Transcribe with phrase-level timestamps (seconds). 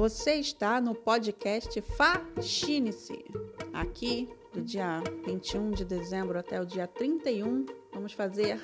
[0.00, 3.22] Você está no podcast Faxine-se.
[3.70, 8.58] Aqui, do dia 21 de dezembro até o dia 31, vamos fazer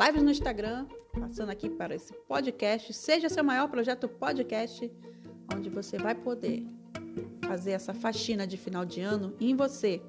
[0.00, 0.86] lives no Instagram,
[1.18, 2.94] passando aqui para esse podcast.
[2.94, 4.88] Seja seu maior projeto podcast,
[5.52, 6.64] onde você vai poder
[7.44, 10.00] fazer essa faxina de final de ano em você.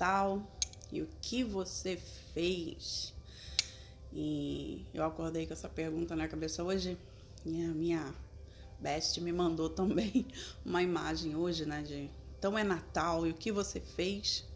[0.00, 0.42] Natal
[0.90, 1.98] e o que você
[2.32, 3.12] fez?
[4.10, 6.96] E eu acordei com essa pergunta na cabeça hoje
[7.44, 8.14] e a minha
[8.78, 10.26] best me mandou também
[10.64, 14.46] uma imagem hoje, né, de então é Natal e o que você fez?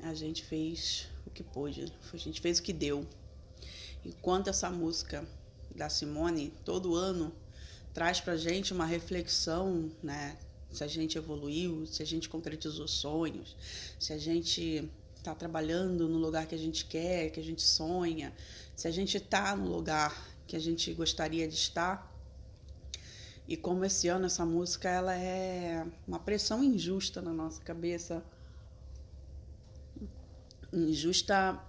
[0.00, 3.06] A gente fez o que pôde, a gente fez o que deu.
[4.04, 5.24] Enquanto essa música
[5.72, 7.32] da Simone todo ano
[7.94, 10.36] traz pra gente uma reflexão, né?
[10.72, 13.56] Se a gente evoluiu, se a gente concretizou sonhos,
[13.98, 18.32] se a gente está trabalhando no lugar que a gente quer, que a gente sonha,
[18.74, 22.10] se a gente está no lugar que a gente gostaria de estar,
[23.46, 28.24] e como esse ano essa música ela é uma pressão injusta na nossa cabeça,
[30.72, 31.60] injusta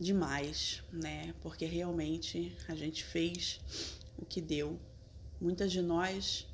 [0.00, 1.34] demais, né?
[1.40, 3.60] Porque realmente a gente fez
[4.16, 4.78] o que deu.
[5.40, 6.46] Muitas de nós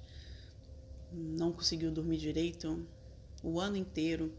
[1.14, 2.86] não conseguiu dormir direito
[3.42, 4.34] o ano inteiro,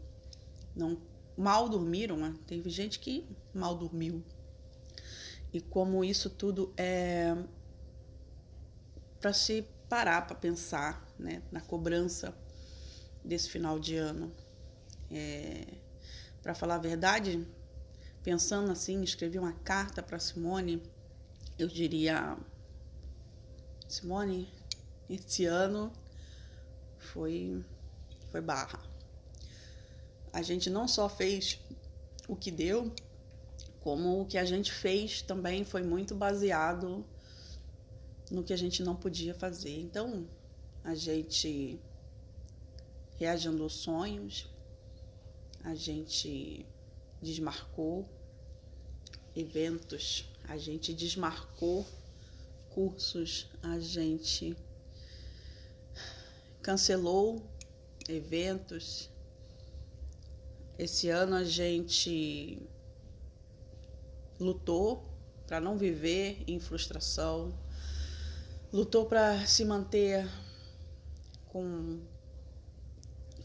[0.74, 1.00] não
[1.36, 2.34] mal dormiram, né?
[2.46, 4.22] teve gente que mal dormiu.
[5.52, 7.36] E como isso tudo é
[9.20, 12.36] para se parar para pensar né, na cobrança
[13.24, 14.32] desse final de ano.
[15.10, 15.78] É,
[16.42, 17.46] para falar a verdade,
[18.22, 20.82] pensando assim, escrevi uma carta para Simone,
[21.58, 22.36] eu diria:
[23.88, 24.52] Simone,
[25.08, 25.92] esse ano
[26.98, 27.64] foi,
[28.30, 28.82] foi barra.
[30.32, 31.60] A gente não só fez
[32.28, 32.92] o que deu,
[33.80, 37.04] como o que a gente fez também foi muito baseado
[38.30, 39.78] no que a gente não podia fazer.
[39.80, 40.28] Então,
[40.82, 41.78] a gente
[43.18, 44.48] reagindo sonhos,
[45.64, 46.66] a gente
[47.22, 48.08] desmarcou
[49.34, 51.86] eventos, a gente desmarcou
[52.70, 54.56] cursos, a gente
[56.66, 57.48] cancelou
[58.08, 59.08] eventos.
[60.76, 62.60] Esse ano a gente
[64.40, 65.08] lutou
[65.46, 67.56] para não viver em frustração,
[68.72, 70.28] lutou para se manter
[71.46, 72.00] com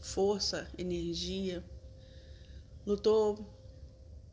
[0.00, 1.64] força, energia,
[2.84, 3.38] lutou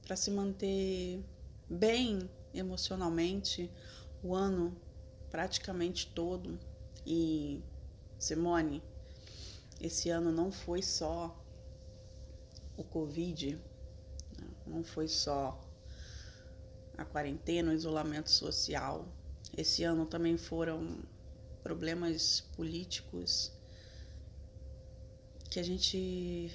[0.01, 1.23] para se manter
[1.69, 3.71] bem emocionalmente
[4.23, 4.75] o ano
[5.29, 6.59] praticamente todo.
[7.05, 7.61] E
[8.19, 8.83] Simone,
[9.79, 11.41] esse ano não foi só
[12.75, 13.57] o Covid,
[14.67, 15.59] não foi só
[16.97, 19.07] a quarentena, o isolamento social,
[19.57, 20.99] esse ano também foram
[21.63, 23.53] problemas políticos
[25.49, 26.51] que a gente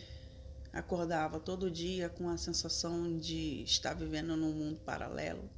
[0.72, 5.48] acordava todo dia com a sensação de estar vivendo num mundo paralelo,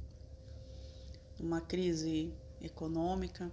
[1.37, 3.51] uma crise econômica,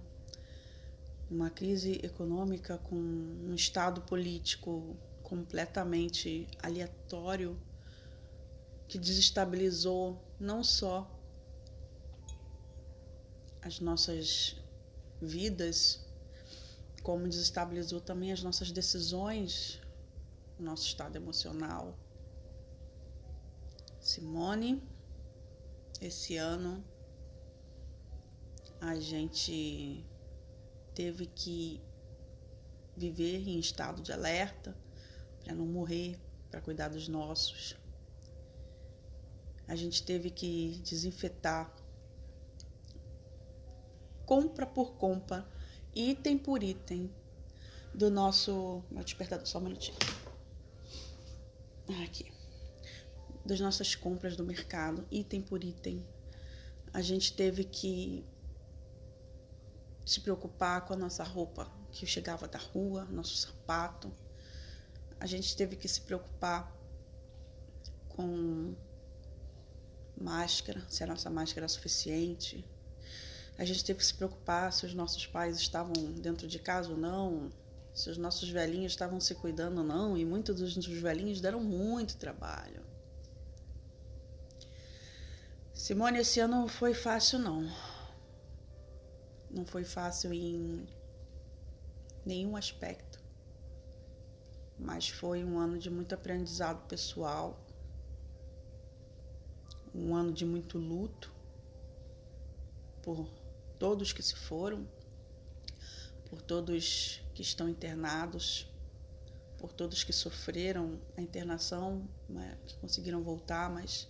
[1.29, 7.59] uma crise econômica com um estado político completamente aleatório
[8.87, 11.11] que desestabilizou não só
[13.61, 14.55] as nossas
[15.19, 16.05] vidas,
[17.01, 19.81] como desestabilizou também as nossas decisões,
[20.59, 21.97] o nosso estado emocional.
[23.99, 24.87] Simone,
[25.99, 26.85] esse ano
[28.79, 30.05] a gente
[30.95, 31.81] teve que
[32.95, 34.75] viver em estado de alerta
[35.43, 36.17] para não morrer,
[36.49, 37.75] para cuidar dos nossos.
[39.67, 41.71] A gente teve que desinfetar
[44.25, 45.47] compra por compra,
[45.93, 47.11] item por item
[47.93, 48.83] do nosso.
[48.89, 49.97] Meu despertador, só um minutinho.
[52.03, 52.31] Aqui.
[53.45, 56.03] Das nossas compras do mercado, item por item.
[56.91, 58.25] A gente teve que
[60.05, 64.11] se preocupar com a nossa roupa que chegava da rua, nosso sapato.
[65.19, 66.71] A gente teve que se preocupar
[68.09, 68.75] com
[70.15, 72.63] máscara, se a nossa máscara era suficiente,
[73.57, 76.97] a gente teve que se preocupar se os nossos pais estavam dentro de casa ou
[76.97, 77.49] não,
[77.93, 82.17] se os nossos velhinhos estavam se cuidando ou não, e muitos dos velhinhos deram muito
[82.17, 82.83] trabalho.
[85.73, 87.69] Simone, esse ano não foi fácil, não.
[89.55, 90.85] Não foi fácil em
[92.25, 93.23] nenhum aspecto.
[94.77, 97.57] mas foi um ano de muito aprendizado pessoal,
[99.93, 101.33] um ano de muito luto
[103.01, 103.29] por
[103.79, 104.85] todos que se foram,
[106.29, 108.67] por todos que estão internados,
[109.57, 114.09] por todos que sofreram a internação, né, que conseguiram voltar, mas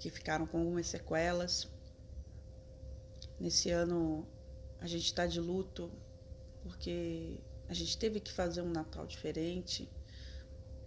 [0.00, 1.68] que ficaram com algumas sequelas.
[3.38, 4.26] Nesse ano
[4.80, 5.90] a gente está de luto
[6.62, 9.88] porque a gente teve que fazer um Natal diferente.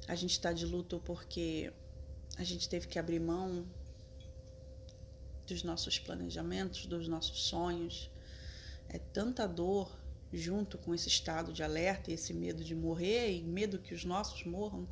[0.08, 1.72] A gente está de luto porque
[2.38, 3.66] a gente teve que abrir mão
[5.46, 8.10] dos nossos planejamentos, dos nossos sonhos.
[8.90, 9.90] É tanta dor
[10.32, 14.04] junto com esse estado de alerta e esse medo de morrer e medo que os
[14.04, 14.88] nossos morram,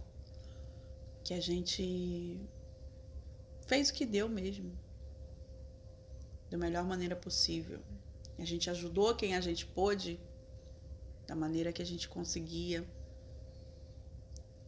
[1.24, 2.40] que a gente
[3.68, 4.72] fez o que deu mesmo,
[6.50, 7.80] da melhor maneira possível.
[8.38, 10.20] A gente ajudou quem a gente pôde,
[11.26, 12.86] da maneira que a gente conseguia.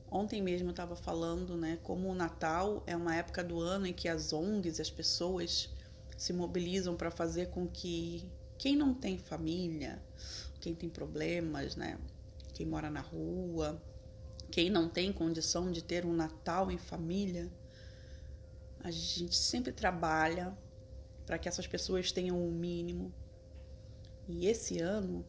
[0.10, 3.94] Ontem mesmo eu estava falando, né, como o Natal é uma época do ano em
[3.94, 5.70] que as ONGs, as pessoas
[6.18, 10.02] se mobilizam para fazer com que quem não tem família,
[10.60, 12.00] quem tem problemas, né?
[12.54, 13.80] Quem mora na rua,
[14.50, 17.52] quem não tem condição de ter um Natal em família,
[18.80, 20.58] a gente sempre trabalha
[21.28, 23.14] para que essas pessoas tenham o um mínimo.
[24.30, 25.26] E esse ano,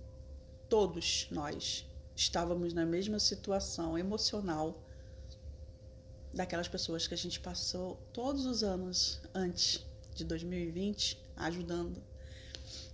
[0.68, 1.84] todos nós
[2.14, 4.80] estávamos na mesma situação emocional
[6.32, 9.84] daquelas pessoas que a gente passou todos os anos antes
[10.14, 12.02] de 2020 ajudando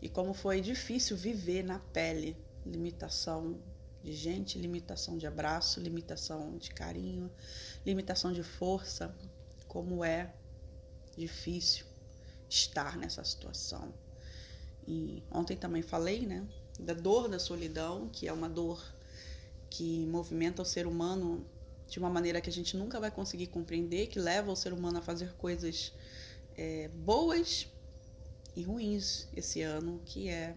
[0.00, 3.60] e como foi difícil viver na pele limitação
[4.02, 7.30] de gente, limitação de abraço, limitação de carinho,
[7.84, 9.14] limitação de força,
[9.66, 10.34] como é
[11.16, 11.86] difícil
[12.48, 13.92] estar nessa situação.
[14.86, 16.46] E ontem também falei, né,
[16.78, 18.84] da dor da solidão, que é uma dor
[19.70, 21.46] que movimenta o ser humano
[21.88, 24.98] de uma maneira que a gente nunca vai conseguir compreender, que leva o ser humano
[24.98, 25.92] a fazer coisas
[26.56, 27.68] é, boas
[28.56, 30.56] e ruins esse ano, que é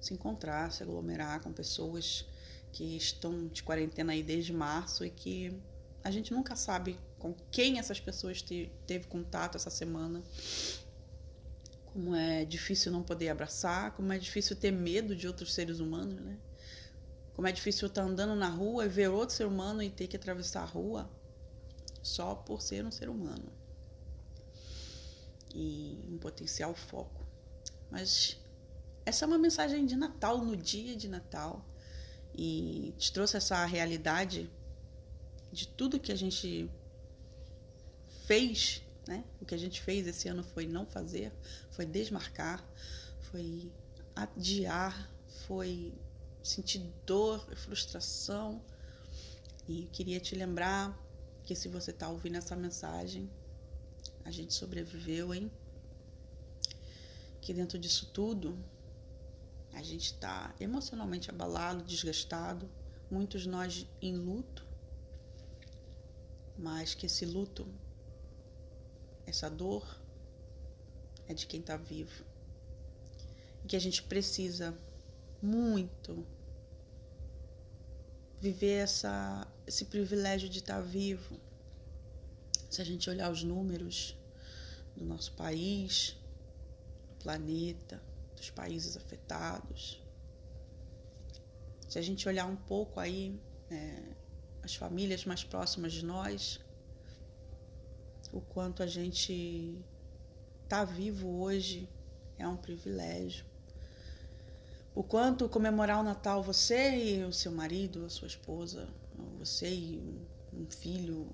[0.00, 2.24] se encontrar, se aglomerar com pessoas
[2.72, 5.52] que estão de quarentena aí desde março e que
[6.04, 10.22] a gente nunca sabe com quem essas pessoas te, teve contato essa semana.
[11.96, 16.20] Como é difícil não poder abraçar, como é difícil ter medo de outros seres humanos,
[16.20, 16.36] né?
[17.32, 20.14] Como é difícil estar andando na rua e ver outro ser humano e ter que
[20.14, 21.10] atravessar a rua
[22.02, 23.50] só por ser um ser humano.
[25.54, 27.26] E um potencial foco.
[27.90, 28.36] Mas
[29.06, 31.66] essa é uma mensagem de Natal, no dia de Natal.
[32.34, 34.50] E te trouxe essa realidade
[35.50, 36.70] de tudo que a gente
[38.26, 39.24] fez, né?
[39.40, 41.32] O que a gente fez esse ano foi não fazer,
[41.70, 42.64] foi desmarcar,
[43.30, 43.70] foi
[44.14, 45.10] adiar,
[45.46, 45.94] foi
[46.42, 48.62] sentir dor, frustração.
[49.68, 50.96] E queria te lembrar
[51.44, 53.30] que se você está ouvindo essa mensagem,
[54.24, 55.50] a gente sobreviveu, hein?
[57.46, 58.58] que dentro disso tudo
[59.72, 62.68] a gente está emocionalmente abalado, desgastado,
[63.08, 64.66] muitos nós em luto,
[66.58, 67.64] mas que esse luto,
[69.26, 69.84] essa dor,
[71.28, 72.24] é de quem está vivo.
[73.64, 74.76] E que a gente precisa
[75.42, 76.26] muito
[78.40, 81.38] viver essa, esse privilégio de estar tá vivo.
[82.70, 84.16] Se a gente olhar os números
[84.96, 86.16] do nosso país,
[87.20, 88.00] planeta,
[88.36, 90.02] dos países afetados.
[91.88, 93.40] Se a gente olhar um pouco aí
[93.70, 94.02] é,
[94.62, 96.60] as famílias mais próximas de nós,
[98.32, 99.84] o quanto a gente
[100.64, 101.88] está vivo hoje
[102.38, 103.44] é um privilégio.
[104.94, 108.88] O quanto comemorar o Natal você e o seu marido, a sua esposa,
[109.38, 111.28] você e um filho,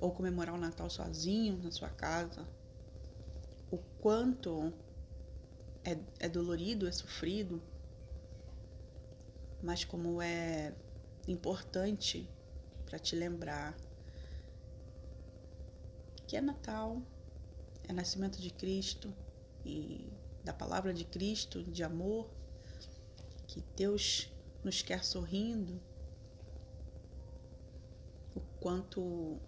[0.00, 2.46] ou comemorar o Natal sozinho na sua casa,
[3.70, 4.72] o quanto
[5.84, 7.62] é, é dolorido, é sofrido,
[9.62, 10.74] mas como é
[11.26, 12.28] importante
[12.86, 13.76] para te lembrar
[16.28, 17.02] que é Natal,
[17.88, 19.12] é nascimento de Cristo
[19.64, 20.12] e
[20.44, 22.30] da palavra de Cristo, de amor,
[23.48, 24.30] que Deus
[24.62, 25.80] nos quer sorrindo,
[28.36, 29.40] o quanto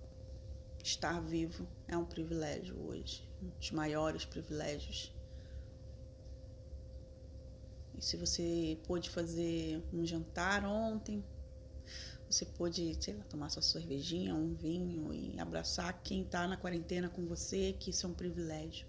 [0.83, 5.15] estar vivo é um privilégio hoje um dos maiores privilégios.
[7.97, 11.25] E se você pôde fazer um jantar ontem,
[12.31, 17.09] você pôde, sei lá, tomar sua cervejinha, um vinho e abraçar quem está na quarentena
[17.09, 18.87] com você, que isso é um privilégio.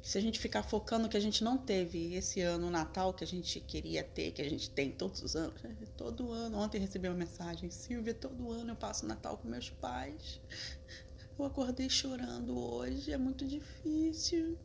[0.00, 3.24] Se a gente ficar focando que a gente não teve esse ano, o Natal que
[3.24, 5.76] a gente queria ter, que a gente tem todos os anos, né?
[5.96, 6.58] todo ano.
[6.58, 10.40] Ontem recebi uma mensagem, Silvia, todo ano eu passo Natal com meus pais.
[11.38, 14.56] Eu acordei chorando hoje, é muito difícil.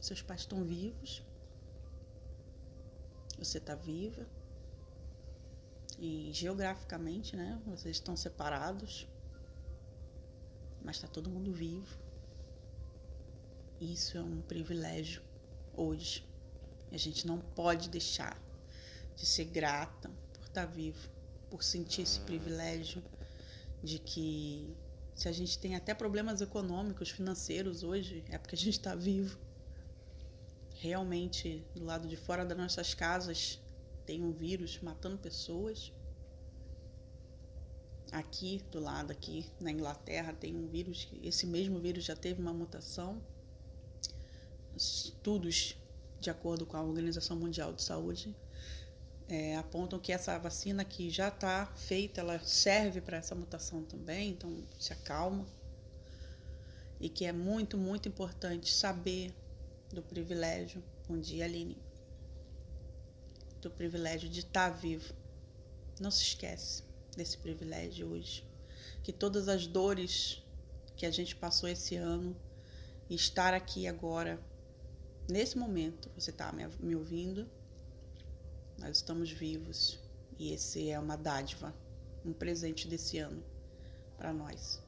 [0.00, 1.22] Seus pais estão vivos.
[3.38, 4.26] Você está viva.
[6.06, 7.58] E geograficamente, né?
[7.64, 9.08] Vocês estão separados.
[10.84, 11.96] Mas está todo mundo vivo.
[13.80, 15.22] Isso é um privilégio
[15.72, 16.28] hoje.
[16.92, 18.38] A gente não pode deixar
[19.16, 21.08] de ser grata por estar vivo,
[21.48, 23.02] por sentir esse privilégio
[23.82, 24.76] de que
[25.14, 29.38] se a gente tem até problemas econômicos, financeiros hoje, é porque a gente está vivo.
[30.74, 33.58] Realmente, do lado de fora das nossas casas,
[34.06, 35.92] tem um vírus matando pessoas.
[38.12, 42.52] Aqui, do lado aqui, na Inglaterra, tem um vírus, esse mesmo vírus já teve uma
[42.52, 43.20] mutação
[44.76, 45.76] estudos
[46.20, 48.34] de acordo com a Organização Mundial de Saúde
[49.28, 54.30] é, apontam que essa vacina que já está feita, ela serve para essa mutação também,
[54.30, 55.46] então se acalma.
[57.00, 59.34] E que é muito, muito importante saber
[59.92, 61.76] do privilégio, bom dia Aline,
[63.64, 65.12] do privilégio de estar tá vivo.
[66.00, 66.82] Não se esquece
[67.16, 68.44] desse privilégio hoje.
[69.02, 70.42] Que todas as dores
[70.96, 72.36] que a gente passou esse ano,
[73.10, 74.40] estar aqui agora
[75.28, 77.48] Nesse momento, você está me ouvindo,
[78.78, 79.98] nós estamos vivos
[80.38, 81.74] e esse é uma dádiva,
[82.22, 83.42] um presente desse ano
[84.18, 84.82] para nós.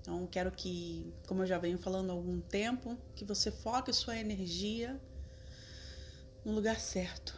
[0.00, 4.16] Então, quero que, como eu já venho falando há algum tempo, que você foque sua
[4.16, 5.00] energia
[6.44, 7.34] no lugar certo.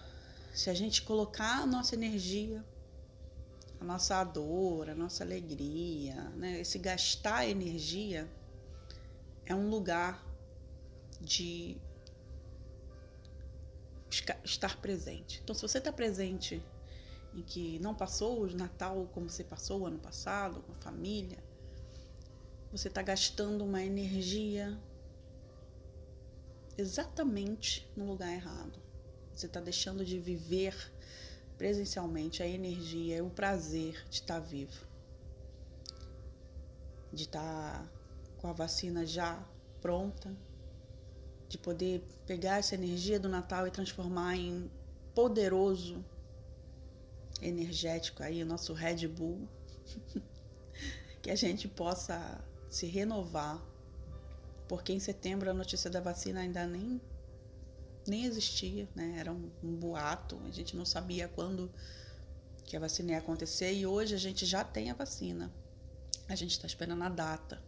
[0.52, 2.64] Se a gente colocar a nossa energia,
[3.80, 6.61] a nossa dor, a nossa alegria, né?
[6.61, 8.30] esse gastar energia
[9.47, 10.25] é um lugar
[11.21, 11.80] de
[14.44, 15.40] estar presente.
[15.42, 16.62] Então, se você está presente
[17.35, 21.38] em que não passou o Natal como você passou o ano passado, com a família,
[22.71, 24.78] você está gastando uma energia
[26.76, 28.82] exatamente no lugar errado.
[29.35, 30.75] Você está deixando de viver
[31.57, 34.85] presencialmente a energia, o prazer de estar tá vivo,
[37.12, 37.93] de estar tá
[38.39, 39.45] com a vacina já
[39.81, 40.37] pronta,
[41.49, 44.71] de poder pegar essa energia do Natal e transformar em
[45.15, 46.05] poderoso
[47.41, 49.49] energético aí, o nosso Red Bull,
[51.23, 53.62] que a gente possa se renovar,
[54.69, 57.01] porque em setembro a notícia da vacina ainda nem
[58.06, 59.16] nem existia, né?
[59.18, 61.71] Era um, um boato, a gente não sabia quando
[62.64, 65.52] que a vacina ia acontecer e hoje a gente já tem a vacina.
[66.28, 67.62] A gente está esperando a data,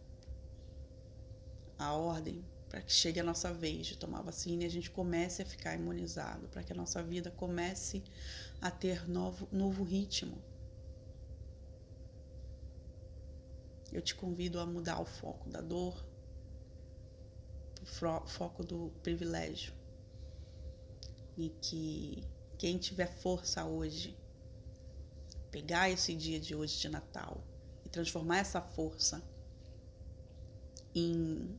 [1.77, 5.41] a ordem para que chegue a nossa vez de tomar vacina e a gente comece
[5.41, 8.03] a ficar imunizado, para que a nossa vida comece
[8.61, 10.37] a ter novo, novo ritmo.
[13.93, 16.05] Eu te convido a mudar o foco da dor,
[17.81, 19.71] o foco do privilégio.
[21.37, 22.23] E que
[22.57, 24.15] quem tiver força hoje,
[25.51, 27.43] pegar esse dia de hoje de Natal
[27.85, 29.21] e transformar essa força
[30.93, 31.57] em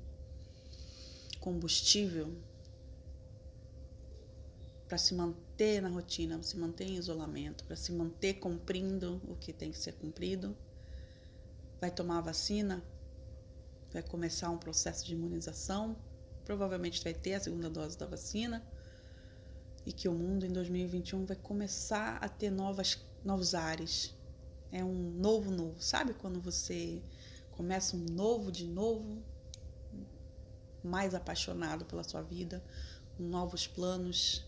[1.40, 2.34] combustível
[4.88, 9.52] para se manter na rotina, se manter em isolamento, para se manter cumprindo o que
[9.52, 10.56] tem que ser cumprido.
[11.80, 12.82] Vai tomar a vacina,
[13.92, 15.96] vai começar um processo de imunização,
[16.44, 18.66] provavelmente vai ter a segunda dose da vacina
[19.86, 24.14] e que o mundo em 2021 vai começar a ter novas, novos ares.
[24.70, 25.80] É um novo novo.
[25.80, 27.00] Sabe quando você
[27.52, 29.22] começa um novo de novo?
[30.86, 32.64] mais apaixonado pela sua vida,
[33.16, 34.44] com novos planos,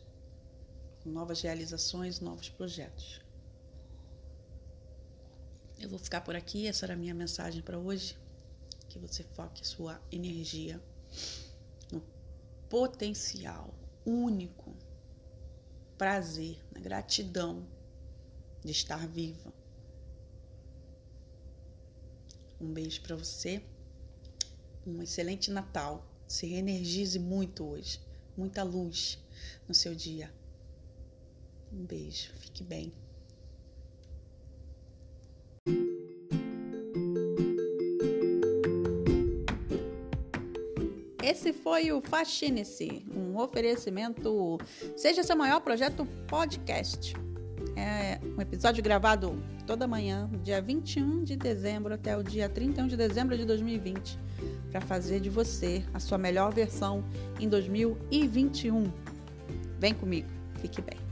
[1.02, 3.20] com novas realizações, novos projetos.
[5.78, 8.16] Eu vou ficar por aqui, essa era a minha mensagem para hoje.
[8.88, 10.82] Que você foque sua energia
[11.92, 12.02] no
[12.70, 14.74] potencial único,
[15.98, 17.66] prazer, na gratidão
[18.64, 19.52] de estar viva.
[22.60, 23.60] Um beijo para você,
[24.86, 28.00] um excelente Natal se reenergize muito hoje.
[28.36, 29.18] Muita luz
[29.66, 30.32] no seu dia.
[31.72, 32.32] Um beijo.
[32.34, 32.92] Fique bem.
[41.22, 43.04] Esse foi o Fascine-se,
[43.38, 44.58] um oferecimento
[44.96, 47.14] Seja Seu Maior Projeto Podcast.
[47.76, 52.96] É um episódio gravado toda manhã, dia 21 de dezembro até o dia 31 de
[52.96, 54.18] dezembro de 2020
[54.70, 57.04] para fazer de você a sua melhor versão
[57.38, 58.90] em 2021.
[59.78, 60.28] Vem comigo,
[60.60, 61.07] fique bem.